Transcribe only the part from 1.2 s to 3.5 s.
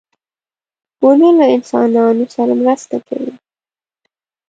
له انسانانو سره مرسته کوي.